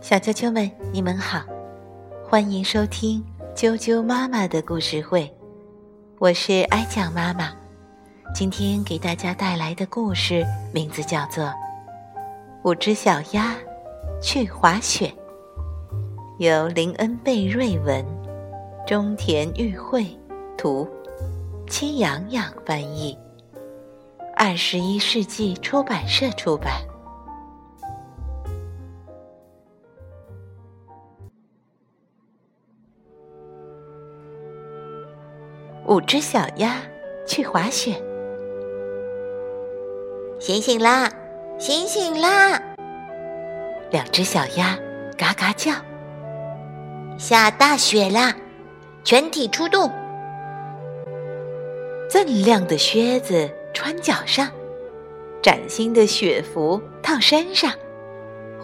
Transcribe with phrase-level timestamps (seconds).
[0.00, 1.44] 小啾啾们，你们好，
[2.24, 5.32] 欢迎收听啾啾妈妈的故事会，
[6.18, 7.52] 我是哀酱妈妈。
[8.34, 11.44] 今天给大家带来的故事名字叫做
[12.64, 13.54] 《五只小鸭
[14.20, 15.06] 去滑雪》，
[16.38, 18.04] 由林恩贝瑞文、
[18.84, 20.06] 中田玉慧
[20.58, 20.88] 图，
[21.68, 23.16] 戚洋洋翻译，
[24.34, 26.89] 二十一世纪出版社出版。
[35.90, 36.76] 五只小鸭
[37.26, 38.00] 去滑雪。
[40.38, 41.10] 醒醒啦，
[41.58, 42.62] 醒醒啦！
[43.90, 44.78] 两只小鸭
[45.18, 45.72] 嘎嘎叫。
[47.18, 48.32] 下大雪啦，
[49.02, 49.90] 全体出动！
[52.08, 54.48] 锃亮的靴子穿脚上，
[55.42, 57.68] 崭新的雪服套身上，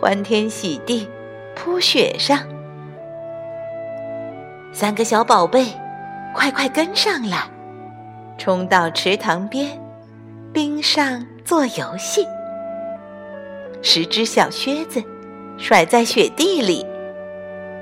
[0.00, 1.08] 欢天喜地
[1.56, 2.38] 铺雪上。
[4.72, 5.66] 三个小宝贝。
[6.36, 7.38] 快快跟上来，
[8.36, 9.80] 冲到池塘边，
[10.52, 12.26] 冰上做游戏。
[13.80, 15.02] 十只小靴子
[15.56, 16.84] 甩在雪地里，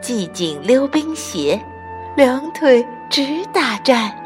[0.00, 1.60] 系紧溜冰鞋，
[2.16, 4.16] 两腿直打颤。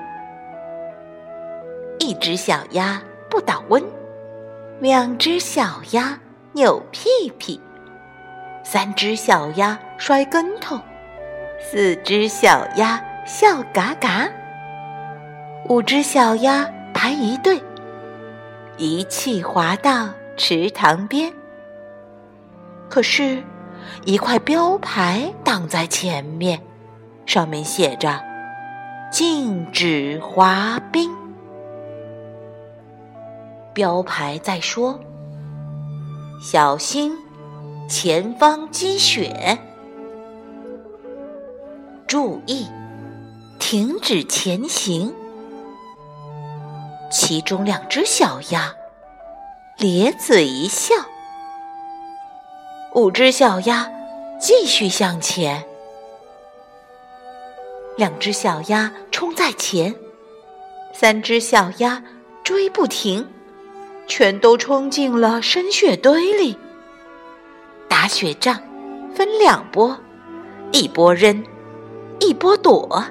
[1.98, 3.82] 一只小鸭不倒翁，
[4.78, 6.20] 两只小鸭
[6.52, 7.58] 扭屁屁，
[8.62, 10.78] 三只小鸭摔跟头，
[11.58, 13.02] 四只小鸭。
[13.28, 14.26] 笑嘎嘎，
[15.68, 17.62] 五只小鸭排一队，
[18.78, 21.30] 一气滑到池塘边。
[22.88, 23.42] 可是，
[24.06, 26.58] 一块标牌挡在前面，
[27.26, 28.18] 上面写着
[29.12, 31.10] “禁止滑冰”。
[33.74, 34.98] 标牌在说
[36.40, 37.12] ：“小心，
[37.90, 39.58] 前方积雪，
[42.06, 42.66] 注意。”
[43.58, 45.12] 停止前行，
[47.10, 48.72] 其中两只小鸭
[49.78, 50.94] 咧嘴一笑。
[52.94, 53.91] 五只小鸭
[54.41, 55.62] 继续向前，
[57.97, 59.94] 两只小鸭冲在前，
[60.94, 62.02] 三只小鸭
[62.42, 63.28] 追不停，
[64.06, 66.56] 全都冲进了深雪堆里。
[67.88, 68.58] 打雪仗
[69.14, 69.98] 分两波，
[70.72, 71.44] 一波扔，
[72.20, 73.04] 一波躲。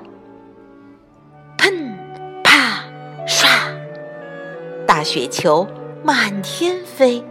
[4.97, 5.67] 大雪球
[6.03, 7.23] 满天飞，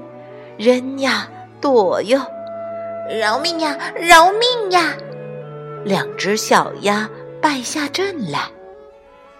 [0.56, 1.28] 扔呀
[1.60, 2.20] 躲哟，
[3.10, 4.96] 饶命呀饶命呀！
[5.84, 7.10] 两只小鸭
[7.42, 8.42] 败下阵来，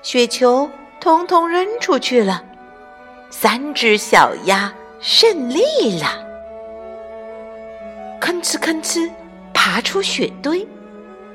[0.03, 0.69] 雪球
[1.01, 2.43] 通通扔出去了。
[3.31, 6.09] 三只小鸭胜利了，
[8.21, 9.09] 吭哧吭哧
[9.55, 10.67] 爬出雪堆，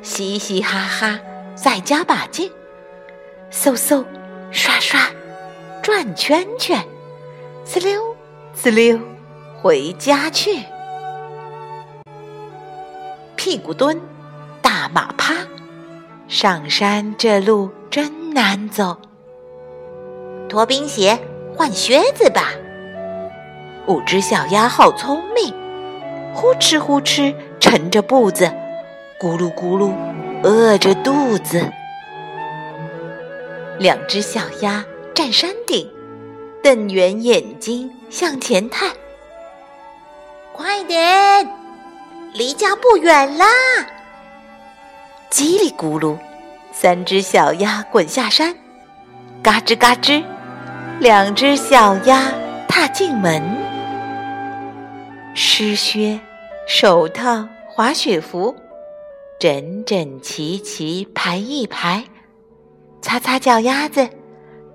[0.01, 1.17] 嘻嘻哈哈
[1.55, 2.51] 再加把劲，
[3.49, 4.03] 嗖嗖
[4.51, 4.99] 刷刷。
[5.81, 6.79] 转圈圈，
[7.65, 7.99] 呲溜
[8.55, 8.99] 呲溜，
[9.59, 10.63] 回家去。
[13.35, 13.99] 屁股蹲，
[14.61, 15.33] 大马趴，
[16.27, 18.95] 上山这路真难走。
[20.47, 21.17] 脱冰鞋，
[21.57, 22.51] 换靴子吧。
[23.87, 25.51] 五只小鸭好聪明，
[26.35, 28.45] 呼哧呼哧沉着步子，
[29.19, 29.91] 咕噜咕噜
[30.43, 31.67] 饿着肚子。
[33.79, 34.85] 两只小鸭。
[35.21, 35.87] 站山顶，
[36.63, 38.89] 瞪圆眼睛向前探。
[40.51, 41.47] 快点，
[42.33, 43.45] 离家不远啦！
[45.29, 46.17] 叽里咕噜，
[46.73, 48.55] 三只小鸭滚下山，
[49.43, 50.23] 嘎吱嘎吱，
[50.99, 52.33] 两只小鸭
[52.67, 53.43] 踏进门。
[55.35, 56.19] 湿靴、
[56.67, 58.55] 手套、滑雪服，
[59.39, 62.05] 整整齐齐排一排，
[63.03, 64.09] 擦擦脚丫子。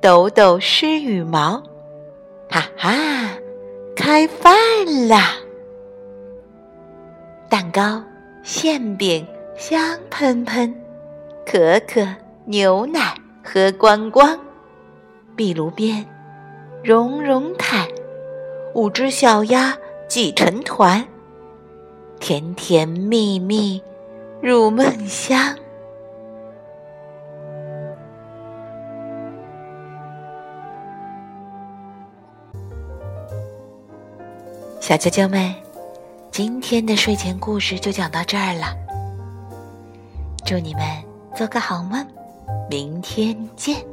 [0.01, 1.63] 抖抖湿羽毛，
[2.49, 2.95] 哈哈，
[3.97, 4.55] 开饭
[5.09, 5.37] 啦！
[7.49, 8.03] 蛋糕、
[8.43, 9.27] 馅饼
[9.57, 10.75] 香喷喷，
[11.45, 12.07] 可可、
[12.45, 14.39] 牛奶喝光光。
[15.35, 16.05] 壁炉边，
[16.85, 17.89] 绒绒毯，
[18.75, 19.77] 五只小鸭
[20.09, 21.05] 挤成团，
[22.21, 23.83] 甜甜蜜蜜
[24.41, 25.57] 入梦乡。
[34.87, 35.53] 小啾啾们，
[36.31, 38.73] 今天的睡前故事就讲到这儿了。
[40.45, 40.83] 祝你们
[41.35, 42.07] 做个好梦，
[42.71, 43.85] 明天见。